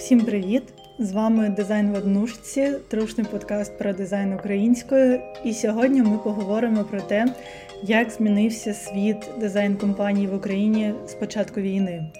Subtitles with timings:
[0.00, 0.62] Всім привіт!
[0.98, 5.20] З вами дизайн в однушці, трушний подкаст про дизайн українською.
[5.44, 7.34] І сьогодні ми поговоримо про те,
[7.82, 12.12] як змінився світ дизайн компаній в Україні з початку війни.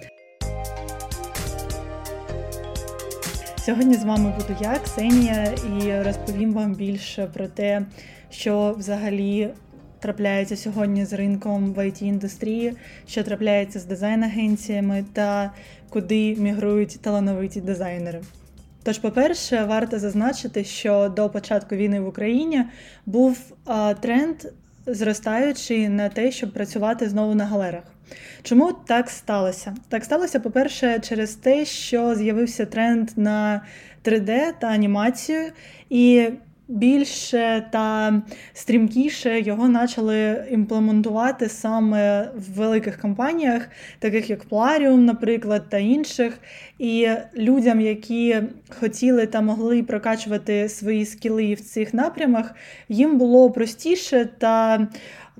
[3.59, 7.87] Сьогодні з вами буду я, Ксенія, і розповім вам більше про те,
[8.31, 9.49] що взагалі
[10.01, 12.75] трапляється сьогодні з ринком в it індустрії,
[13.09, 15.53] що трапляється з дизайн-агенціями та
[15.89, 18.21] куди мігрують талановиті дизайнери.
[18.83, 22.65] Тож, по-перше, варто зазначити, що до початку війни в Україні
[23.07, 23.39] був
[24.01, 24.37] тренд
[24.87, 27.83] зростаючий на те, щоб працювати знову на галерах.
[28.43, 29.75] Чому так сталося?
[29.89, 33.63] Так сталося, по-перше, через те, що з'явився тренд на
[34.05, 35.53] 3D та анімацію,
[35.91, 36.29] і
[36.71, 38.15] більше та
[38.53, 46.39] стрімкіше його почали імплементувати саме в великих компаніях, таких як Plarium, наприклад, та інших.
[46.79, 48.37] І людям, які
[48.81, 52.55] хотіли та могли прокачувати свої скіли в цих напрямах,
[52.89, 54.89] їм було простіше та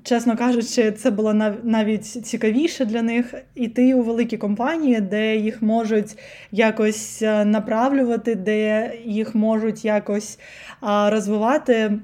[0.03, 3.33] Чесно кажучи, це було навіть цікавіше для них.
[3.55, 6.17] Іти у великі компанії, де їх можуть
[6.51, 10.39] якось е, направлювати, де їх можуть якось
[10.81, 11.99] розвивати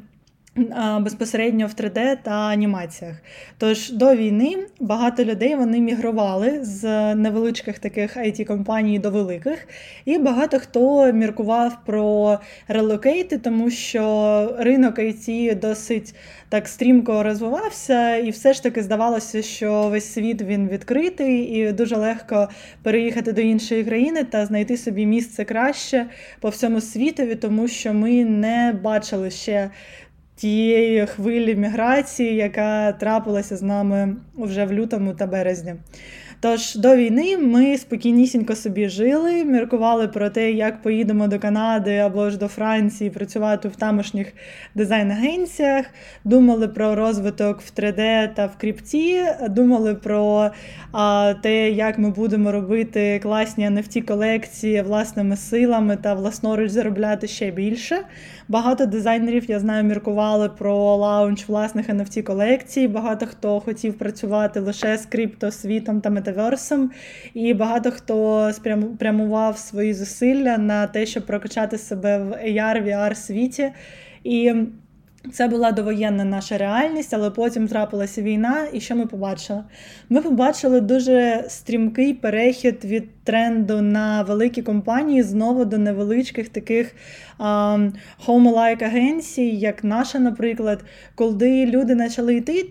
[0.99, 3.15] безпосередньо в 3D та анімаціях.
[3.57, 9.67] Тож до війни багато людей вони мігрували з невеличких таких it компаній до великих,
[10.05, 16.15] і багато хто міркував про релокейти, тому що ринок IT досить
[16.49, 21.95] так стрімко розвивався, і все ж таки здавалося, що весь світ він відкритий, і дуже
[21.95, 22.49] легко
[22.83, 26.05] переїхати до іншої країни та знайти собі місце краще
[26.39, 29.69] по всьому світові, тому що ми не бачили ще
[30.37, 35.75] тієї хвилі міграції, яка трапилася з нами вже в лютому та березні.
[36.39, 42.29] Тож до війни ми спокійнісінько собі жили, міркували про те, як поїдемо до Канади або
[42.29, 44.33] ж до Франції працювати в тамошніх
[44.75, 45.85] дизайн-агенціях,
[46.23, 50.51] думали про розвиток в 3D та в крипті, думали про
[50.91, 57.51] а, те, як ми будемо робити класні NFT колекції власними силами та власноруч заробляти ще
[57.51, 57.97] більше.
[58.47, 62.87] Багато дизайнерів, я знаю, міркували про launch власних NFT колекцій.
[62.87, 66.91] Багато хто хотів працювати лише з криптосвітом та метаверсом,
[67.33, 73.71] і багато хто спрямував свої зусилля на те, щоб прокачати себе в AR, VR світі.
[74.23, 74.53] І
[75.33, 79.63] це була довоєнна наша реальність, але потім трапилася війна, і що ми побачили?
[80.09, 86.95] Ми побачили дуже стрімкий перехід від тренду на великі компанії знову до невеличких таких
[88.27, 90.83] home-like агенцій, як наша, наприклад,
[91.15, 92.65] коли люди почали йти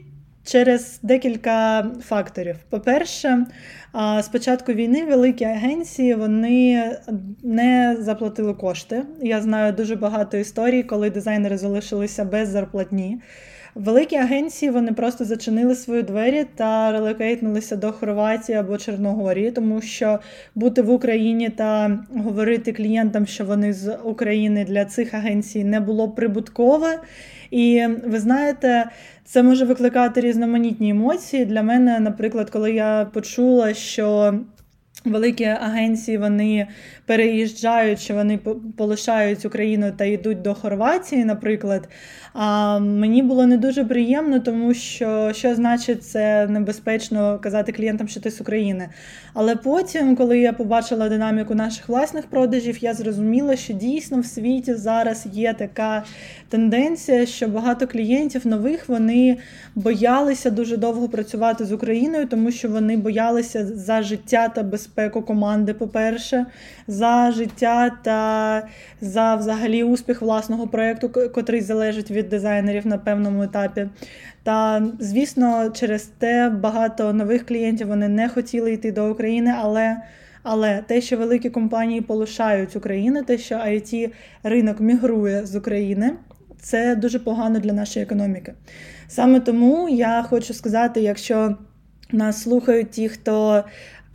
[0.47, 2.57] через декілька факторів.
[2.71, 3.47] По-перше,
[4.21, 6.91] з початку війни великі агенції вони
[7.43, 9.03] не заплатили кошти.
[9.23, 13.21] Я знаю дуже багато історій, коли дизайнери залишилися без зарплатні.
[13.77, 20.19] Великі агенції вони просто зачинили свої двері та релокейтнулися до Хорватії або Чорногорії, тому що
[20.55, 26.09] бути в Україні та говорити клієнтам, що вони з України для цих агенцій не було
[26.09, 27.01] прибуткове.
[27.51, 28.91] І ви знаєте,
[29.25, 31.45] це може викликати різноманітні емоції.
[31.45, 34.35] Для мене, наприклад, коли я почула, що
[35.11, 36.67] великі агенції вони
[37.07, 38.39] переїжджають, що вони
[38.77, 41.89] полишають Україну та йдуть до Хорватії, наприклад.
[42.33, 48.21] А мені було не дуже приємно, тому що що значить це небезпечно казати клієнтам, що
[48.21, 48.89] ти з України.
[49.35, 54.75] Але потім, коли я побачила динаміку наших власних продажів, я зрозуміла, що дійсно в світі
[54.75, 56.05] зараз є така
[56.49, 59.37] тенденція, що багато клієнтів нових вони
[59.75, 64.96] боялися дуже довго працювати з Україною, тому що вони боялися за життя та безпеку
[65.27, 66.47] команди, по-перше,
[66.87, 68.63] за життя та
[69.01, 73.89] за взагалі успіх власного проєкту, котрий залежить від дизайнерів на певному етапі.
[74.43, 79.97] Та, звісно, через те багато нових клієнтів вони не хотіли йти до України, але
[80.49, 84.11] але те, що великі компанії полишають Україну, те, що it
[84.43, 86.13] ринок мігрує з України,
[86.61, 88.55] це дуже погано для нашої економіки.
[89.09, 91.57] Саме тому я хочу сказати, якщо
[92.13, 93.65] нас слухають ті, хто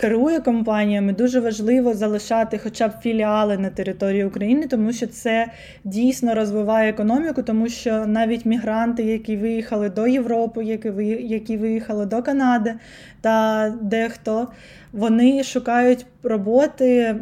[0.02, 5.52] керує компаніями, дуже важливо залишати хоча б філіали на території України, тому що це
[5.84, 10.64] дійсно розвиває економіку, тому що навіть мігранти, які виїхали до Європи,
[11.20, 12.74] які виїхали до Канади
[13.22, 14.48] та дехто,
[14.94, 17.16] вони шукають роботи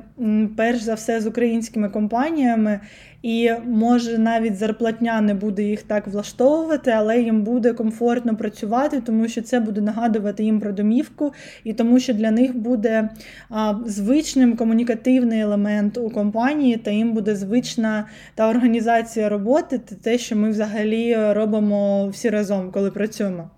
[0.58, 2.80] перш за все з українськими компаніями,
[3.22, 9.28] і може навіть зарплатня не буде їх так влаштовувати, але їм буде комфортно працювати, тому
[9.28, 11.34] що це буде нагадувати їм про домівку,
[11.64, 13.10] і тому що для них буде
[13.50, 20.36] а, звичним комунікативний елемент у компанії, та їм буде звична та організація роботи, те, що
[20.36, 23.50] ми взагалі робимо всі разом, коли працюємо.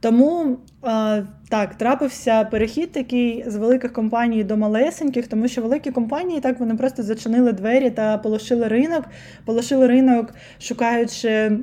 [0.00, 0.56] Тому
[1.48, 6.74] так, трапився перехід такий з великих компаній до малесеньких, тому що великі компанії так вони
[6.74, 9.04] просто зачинили двері та полишили ринок,
[9.44, 11.58] полишили ринок, шукаючи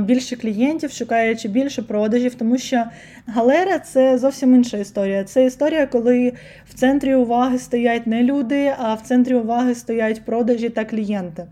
[0.00, 2.84] більше клієнтів, шукаючи більше продажів, тому що
[3.26, 5.24] галера це зовсім інша історія.
[5.24, 6.32] Це історія, коли
[6.70, 11.46] в центрі уваги стоять не люди, а в центрі уваги стоять продажі та клієнти.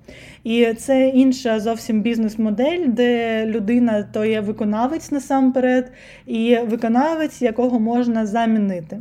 [0.45, 5.93] І це інша зовсім бізнес-модель, де людина то є виконавець насамперед,
[6.27, 8.99] і виконавець, якого можна замінити.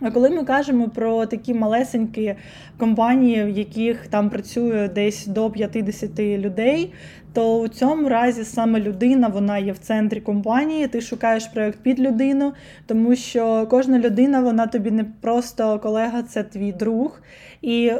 [0.00, 2.34] А коли ми кажемо про такі малесенькі
[2.78, 6.92] компанії, в яких там працює десь до 50 людей,
[7.32, 10.88] то у цьому разі саме людина вона є в центрі компанії.
[10.88, 12.52] Ти шукаєш проєкт під людину,
[12.86, 17.20] тому що кожна людина вона тобі не просто колега, це твій друг.
[17.62, 17.92] І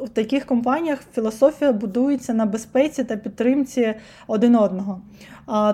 [0.00, 3.94] у таких компаніях філософія будується на безпеці та підтримці
[4.26, 5.00] один одного.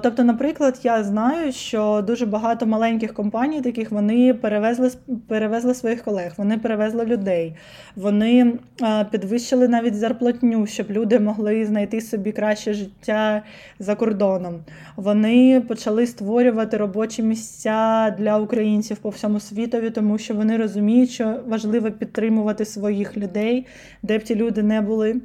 [0.03, 4.91] Тобто, наприклад, я знаю, що дуже багато маленьких компаній, таких вони перевезли
[5.29, 7.57] перевезли своїх колег, вони перевезли людей,
[7.97, 8.53] вони
[9.11, 13.43] підвищили навіть зарплатню, щоб люди могли знайти собі краще життя
[13.79, 14.55] за кордоном.
[14.97, 21.41] Вони почали створювати робочі місця для українців по всьому світові, тому що вони розуміють, що
[21.47, 23.67] важливо підтримувати своїх людей,
[24.03, 25.21] де б ті люди не були.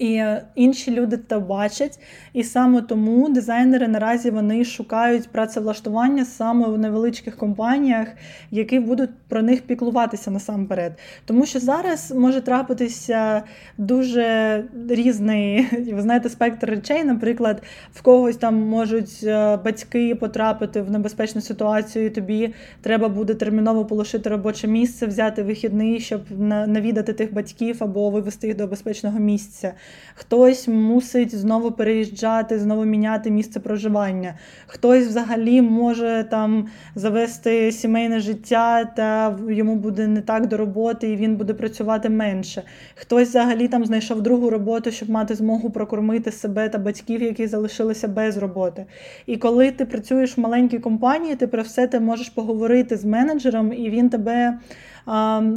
[0.00, 0.22] І
[0.54, 2.00] інші люди це бачать,
[2.32, 8.08] і саме тому дизайнери наразі вони шукають працевлаштування саме у невеличких компаніях,
[8.50, 10.92] які будуть про них піклуватися насамперед.
[11.24, 13.42] Тому що зараз може трапитися
[13.78, 17.04] дуже різний, ви знаєте, спектр речей.
[17.04, 17.62] Наприклад,
[17.92, 23.84] в когось там можуть е, батьки потрапити в небезпечну ситуацію, і тобі треба буде терміново
[23.84, 26.20] полишити робоче місце, взяти вихідний, щоб
[26.66, 29.74] навідати тих батьків або вивести їх до безпечного місця.
[30.14, 34.34] Хтось мусить знову переїжджати, знову міняти місце проживання.
[34.66, 41.16] Хтось взагалі може там завести сімейне життя, та йому буде не так до роботи, і
[41.16, 42.62] він буде працювати менше.
[42.94, 48.08] Хтось взагалі там знайшов другу роботу, щоб мати змогу прокормити себе та батьків, які залишилися
[48.08, 48.86] без роботи.
[49.26, 53.72] І коли ти працюєш в маленькій компанії, ти про все ти можеш поговорити з менеджером,
[53.72, 54.58] і він тебе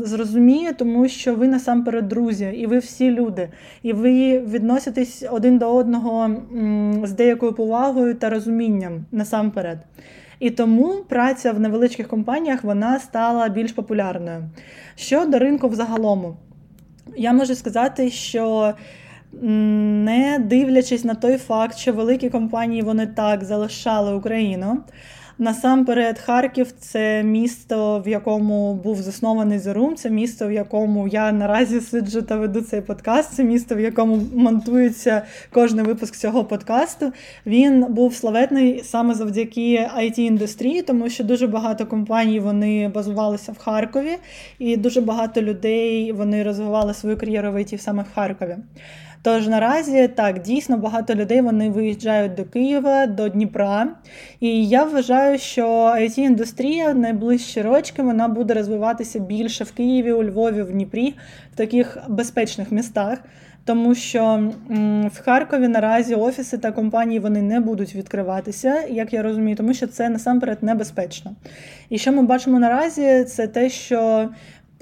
[0.03, 3.50] зрозуміє, тому що ви насамперед друзі, і ви всі люди,
[3.83, 6.29] і ви відноситесь один до одного
[7.03, 9.77] з деякою повагою та розумінням насамперед.
[10.39, 14.44] І тому праця в невеличких компаніях вона стала більш популярною.
[14.95, 16.38] Щодо ринку взагалом,
[17.17, 18.73] я можу сказати, що
[19.41, 24.77] не дивлячись на той факт, що великі компанії вони так залишали Україну.
[25.38, 31.81] Насамперед, Харків це місто, в якому був заснований Зарум, це місто, в якому я наразі
[31.81, 33.33] сиджу та веду цей подкаст.
[33.33, 35.21] Це місто, в якому монтується
[35.51, 37.12] кожний випуск цього подкасту.
[37.45, 43.57] Він був славетний саме завдяки it індустрії, тому що дуже багато компаній вони базувалися в
[43.57, 44.18] Харкові,
[44.59, 48.57] і дуже багато людей вони розвивали свою кар'єру в IT саме в Харкові.
[49.23, 53.87] Тож наразі так дійсно багато людей вони виїжджають до Києва, до Дніпра.
[54.39, 55.67] І я вважаю, що
[55.97, 61.15] it індустрія найближчі рочки вона буде розвиватися більше в Києві, у Львові, в Дніпрі,
[61.53, 63.19] в таких безпечних містах.
[63.65, 64.51] Тому що
[65.13, 69.87] в Харкові наразі офіси та компанії вони не будуть відкриватися, як я розумію, тому що
[69.87, 71.35] це насамперед небезпечно.
[71.89, 74.30] І що ми бачимо наразі, це те, що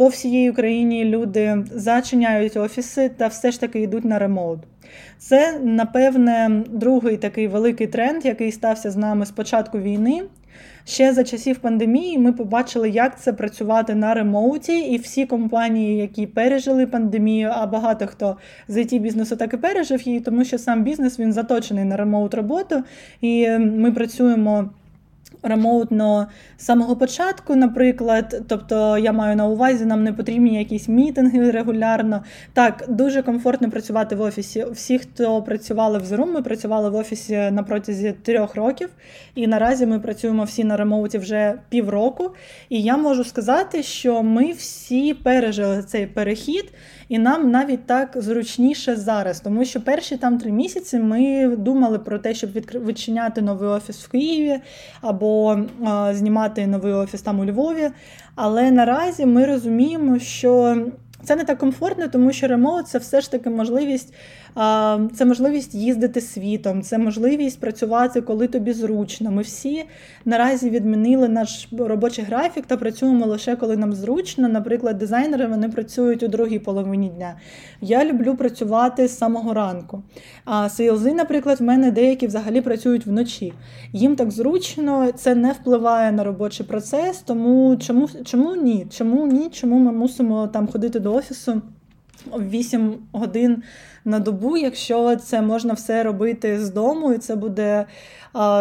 [0.01, 4.59] по всій Україні люди зачиняють офіси та все ж таки йдуть на ремоут.
[5.17, 10.21] Це, напевне, другий такий великий тренд, який стався з нами з початку війни.
[10.85, 16.27] Ще за часів пандемії ми побачили, як це працювати на ремоуті, і всі компанії, які
[16.27, 20.83] пережили пандемію, а багато хто з it бізнесу так і пережив її, тому що сам
[20.83, 22.83] бізнес він заточений на ремоут роботу,
[23.21, 24.69] і ми працюємо
[25.43, 28.41] ремоутно з самого початку, наприклад.
[28.47, 32.23] Тобто я маю на увазі, нам не потрібні якісь мітинги регулярно.
[32.53, 34.65] Так, дуже комфортно працювати в офісі.
[34.71, 38.89] Всі, хто працювали в Zoom, ми працювали в офісі на протязі трьох років,
[39.35, 42.31] і наразі ми працюємо всі на ремоуті вже півроку.
[42.69, 46.73] І я можу сказати, що ми всі пережили цей перехід.
[47.11, 52.19] І нам навіть так зручніше зараз, тому що перші там три місяці ми думали про
[52.19, 54.59] те, щоб відчиняти новий офіс в Києві
[55.01, 57.89] або а, знімати новий офіс там у Львові.
[58.35, 60.85] Але наразі ми розуміємо, що
[61.23, 64.13] це не так комфортно, тому що ремоут це все ж таки можливість
[65.13, 69.31] це можливість їздити світом, це можливість працювати, коли тобі зручно.
[69.31, 69.83] Ми всі
[70.25, 74.49] наразі відмінили наш робочий графік та працюємо лише коли нам зручно.
[74.49, 77.35] Наприклад, дизайнери вони працюють у другій половині дня.
[77.81, 80.03] Я люблю працювати з самого ранку.
[80.45, 83.53] А сейлзи, наприклад, в мене деякі взагалі працюють вночі.
[83.93, 87.19] Їм так зручно, це не впливає на робочий процес.
[87.19, 88.87] Тому чому чому ні?
[88.89, 89.49] Чому ні?
[89.49, 91.61] Чому ми мусимо там ходити до офісу?
[92.37, 93.63] 8 годин
[94.05, 97.85] на добу, якщо це можна все робити з дому, і це буде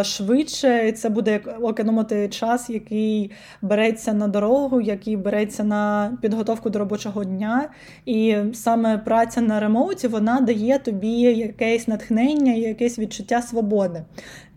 [0.03, 3.31] швидше, і це буде економити час, який
[3.63, 7.69] береться на дорогу, який береться на підготовку до робочого дня.
[8.07, 14.03] І саме праця на ремоуті вона дає тобі якесь натхнення, якесь відчуття свободи.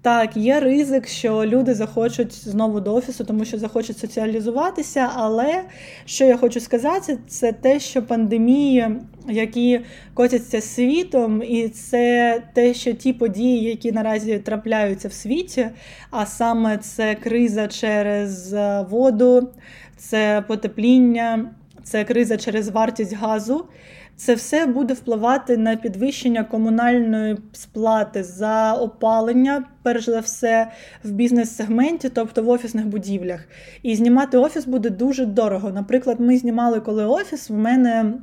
[0.03, 5.09] Так, є ризик, що люди захочуть знову до офісу, тому що захочуть соціалізуватися.
[5.15, 5.63] Але
[6.05, 8.87] що я хочу сказати, це те, що пандемії,
[9.29, 9.79] які
[10.13, 15.67] котяться світом, і це те, що ті події, які наразі трапляються в світі,
[16.11, 19.49] а саме це криза через е, воду,
[19.97, 21.51] це потепління,
[21.83, 23.65] це криза через вартість газу.
[24.15, 30.67] Це все буде впливати на підвищення комунальної сплати за опалення, перш за все,
[31.03, 33.47] в бізнес-сегменті, тобто в офісних будівлях.
[33.83, 35.71] І знімати офіс буде дуже дорого.
[35.71, 38.13] Наприклад, ми знімали коли офіс, в мене.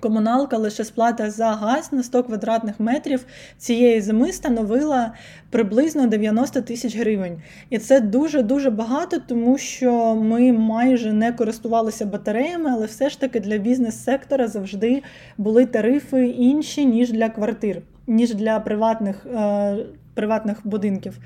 [0.00, 3.24] Комуналка лише сплата за газ на 100 квадратних метрів
[3.58, 5.12] цієї зими становила
[5.50, 7.42] приблизно 90 тисяч гривень.
[7.70, 13.40] І це дуже-дуже багато, тому що ми майже не користувалися батареями, але все ж таки
[13.40, 15.02] для бізнес-сектора завжди
[15.38, 19.26] були тарифи інші, ніж для квартир, ніж для приватних.
[20.18, 21.18] Приватних будинків.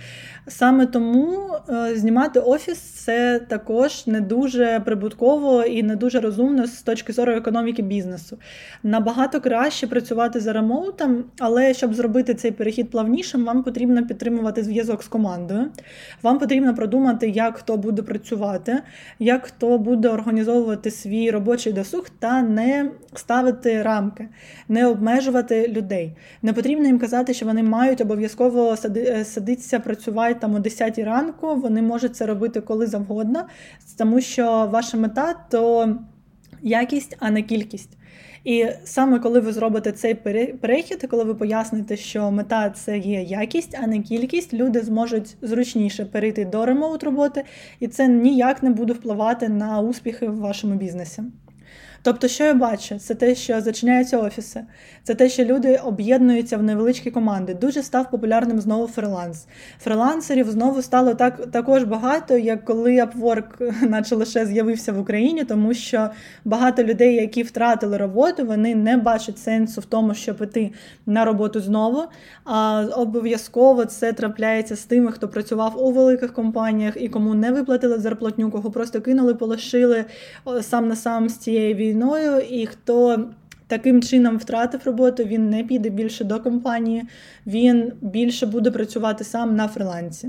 [0.48, 6.82] Саме тому е, знімати офіс це також не дуже прибутково і не дуже розумно з
[6.82, 8.38] точки зору економіки бізнесу.
[8.82, 15.02] Набагато краще працювати за ремоутом, але щоб зробити цей перехід плавнішим, вам потрібно підтримувати зв'язок
[15.02, 15.70] з командою.
[16.22, 18.78] Вам потрібно продумати, як хто буде працювати,
[19.18, 24.28] як хто буде організовувати свій робочий досуг та не ставити рамки,
[24.68, 26.16] не обмежувати людей.
[26.42, 31.54] Не потрібно їм казати, що вони мають обов'язково Е, садитися, працювати там о 10 ранку,
[31.54, 33.44] вони можуть це робити коли завгодно,
[33.98, 35.94] тому що ваша мета то
[36.62, 37.96] якість, а не кількість.
[38.44, 40.14] І саме коли ви зробите цей
[40.60, 46.04] перехід, коли ви поясните, що мета це є якість, а не кількість, люди зможуть зручніше
[46.04, 47.44] перейти до ремоут роботи,
[47.80, 51.22] і це ніяк не буде впливати на успіхи в вашому бізнесі.
[52.04, 54.60] Тобто, що я бачу, це те, що зачиняються офіси,
[55.02, 57.54] це те, що люди об'єднуються в невеличкі команди.
[57.54, 59.46] Дуже став популярним знову фриланс.
[59.80, 65.74] Фрилансерів знову стало так також багато, як коли Upwork наче лише з'явився в Україні, тому
[65.74, 66.10] що
[66.44, 70.72] багато людей, які втратили роботу, вони не бачать сенсу в тому, щоб іти
[71.06, 72.02] на роботу знову.
[72.44, 77.98] А обов'язково це трапляється з тими, хто працював у великих компаніях і кому не виплатили
[77.98, 80.04] зарплатню, кого просто кинули, полишили
[80.60, 83.28] сам на сам з війни війною, і хто
[83.66, 87.04] таким чином втратив роботу, він не піде більше до компанії,
[87.46, 90.28] він більше буде працювати сам на фрилансі.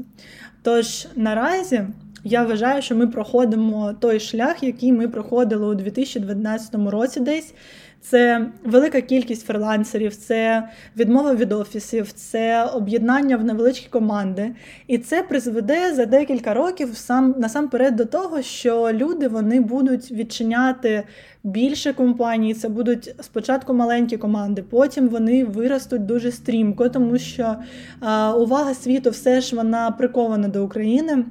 [0.61, 1.83] Тож наразі.
[2.23, 7.53] Я вважаю, що ми проходимо той шлях, який ми проходили у 2012 році, десь
[8.01, 14.55] це велика кількість фрилансерів, це відмова від офісів, це об'єднання в невеличкі команди.
[14.87, 21.03] І це призведе за декілька років сам насамперед до того, що люди вони будуть відчиняти
[21.43, 22.53] більше компаній.
[22.53, 27.55] Це будуть спочатку маленькі команди, потім вони виростуть дуже стрімко, тому що
[27.99, 31.25] а, увага світу все ж вона прикована до України.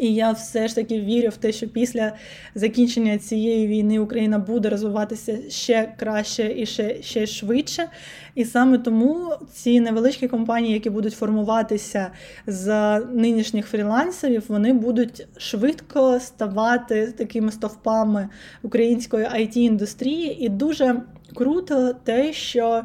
[0.00, 2.12] І я все ж таки вірю в те, що після
[2.54, 7.88] закінчення цієї війни Україна буде розвиватися ще краще і ще ще швидше.
[8.34, 12.10] І саме тому ці невеличкі компанії, які будуть формуватися
[12.46, 18.28] з нинішніх фрілансерів, вони будуть швидко ставати такими стовпами
[18.62, 20.44] української it індустрії.
[20.44, 21.02] І дуже
[21.34, 22.82] круто те, що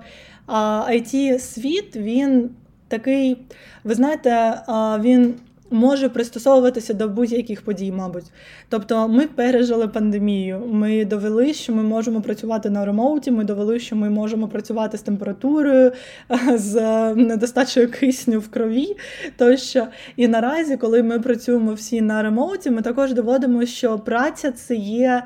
[0.89, 2.49] it світ він
[2.87, 3.37] такий,
[3.83, 4.61] ви знаєте,
[4.99, 5.35] він
[5.75, 8.25] може пристосовуватися до будь-яких подій, мабуть.
[8.69, 10.61] Тобто, ми пережили пандемію.
[10.71, 13.31] Ми довели, що ми можемо працювати на ремоуті.
[13.31, 15.91] Ми довели, що ми можемо працювати з температурою,
[16.55, 16.75] з
[17.15, 18.97] недостачею кисню в крові.
[19.37, 24.75] Тощо, і наразі, коли ми працюємо всі на ремоуті, ми також доводимо, що праця це
[24.75, 25.23] є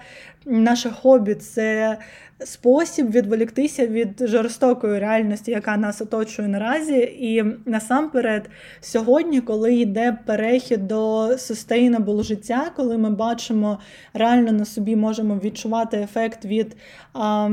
[0.50, 1.98] наше хобі це
[2.40, 6.98] спосіб відволіктися від жорстокої реальності, яка нас оточує наразі.
[7.20, 8.50] І насамперед,
[8.82, 13.80] сьогодні, коли йде перехід до sustainable життя, коли ми бачимо
[14.14, 16.76] реально на собі можемо відчувати ефект від.
[17.14, 17.50] А,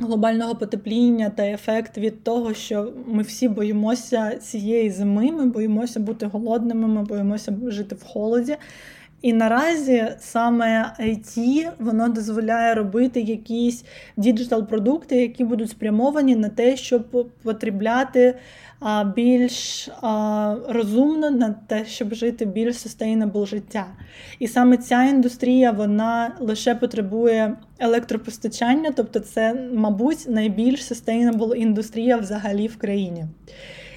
[0.00, 6.26] Глобального потепління та ефект від того, що ми всі боїмося цієї зими, ми боїмося бути
[6.26, 8.56] голодними, ми боїмося жити в холоді.
[9.24, 13.84] І наразі саме IT воно дозволяє робити якісь
[14.16, 18.34] діджитал-продукти, які будуть спрямовані на те, щоб потрібляти
[19.16, 19.88] більш
[20.68, 23.86] розумно на те, щоб жити більш sustainable життя.
[24.38, 32.66] І саме ця індустрія вона лише потребує електропостачання, тобто це, мабуть, найбільш sustainable індустрія взагалі
[32.66, 33.24] в країні.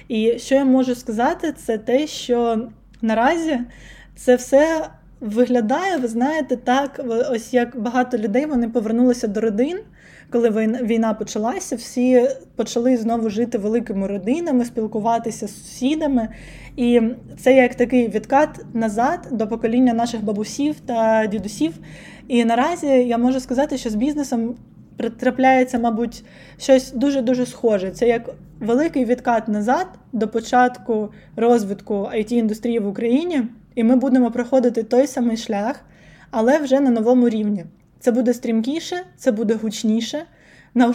[0.08, 2.68] І що я можу сказати, це те, що
[3.02, 3.60] наразі
[4.16, 4.88] це все
[5.20, 9.78] виглядає, ви знаєте, так, ось як багато людей вони повернулися до родин.
[10.30, 10.50] Коли
[10.82, 16.28] війна почалася, всі почали знову жити великими родинами, спілкуватися з сусідами.
[16.76, 17.00] І
[17.38, 21.74] це як такий відкат назад до покоління наших бабусів та дідусів.
[22.28, 24.54] І наразі я можу сказати, що з бізнесом
[25.18, 26.24] трапляється, мабуть,
[26.58, 27.90] щось дуже-дуже схоже.
[27.90, 33.42] Це як великий відкат назад до початку розвитку it індустрії в Україні
[33.74, 35.84] і ми будемо проходити той самий шлях,
[36.30, 37.64] але вже на новому рівні.
[38.00, 40.24] Це буде стрімкіше, це буде гучніше,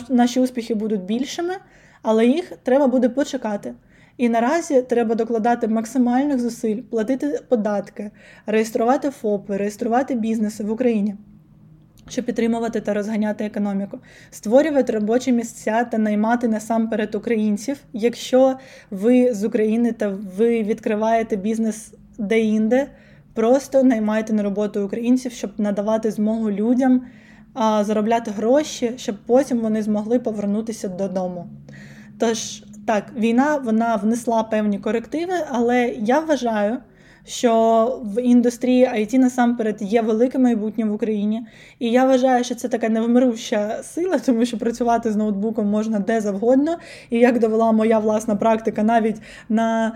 [0.10, 1.54] наші успіхи будуть більшими,
[2.02, 3.74] але їх треба буде почекати.
[4.18, 8.12] І наразі треба докладати максимальних зусиль, платити податки,
[8.46, 11.16] реєструвати ФОПи, реєструвати бізнеси в Україні,
[12.10, 14.00] щоб підтримувати та розганяти економіку,
[14.32, 17.78] створювати робочі місця та наймати насамперед українців.
[17.94, 18.58] Якщо
[18.92, 22.88] ви з України та ви відкриваєте бізнес де-інде,
[23.34, 27.02] просто наймайте на роботу українців, щоб надавати змогу людям
[27.54, 31.48] а, заробляти гроші, щоб потім вони змогли повернутися додому.
[32.20, 36.78] Тож, так, війна вона внесла певні корективи, але я вважаю
[37.26, 41.42] що в індустрії IT насамперед є велике майбутнє в Україні.
[41.80, 46.22] І я вважаю, що це така невмируща сила, тому що працювати з ноутбуком можна де
[46.22, 46.78] завгодно.
[47.10, 49.18] І як довела моя власна практика, навіть
[49.50, 49.96] на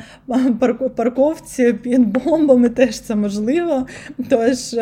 [0.96, 3.86] парковці під бомбами теж це можливо.
[4.30, 4.74] Тож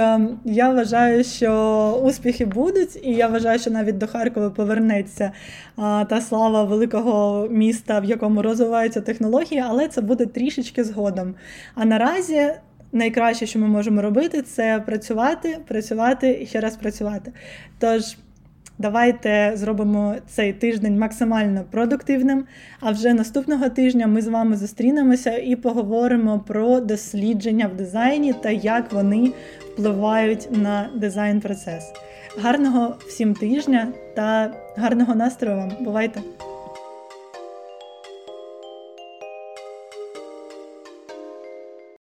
[0.46, 5.32] я вважаю, що успіхи будуть, і я вважаю, що навіть до Харкова повернеться
[6.10, 11.36] та слава великого міста, в якому розвиваються технології, але це буде трішечки згодом.
[11.76, 12.60] А наразі наразі
[12.92, 17.32] найкраще, що ми можемо робити, це працювати, працювати і ще раз працювати.
[17.80, 18.18] Тож.
[18.78, 22.46] Давайте зробимо цей тиждень максимально продуктивним.
[22.80, 28.50] А вже наступного тижня ми з вами зустрінемося і поговоримо про дослідження в дизайні та
[28.50, 29.32] як вони
[29.74, 31.94] впливають на дизайн-процес.
[32.42, 35.72] Гарного всім тижня та гарного настрою вам!
[35.82, 36.22] Бувайте!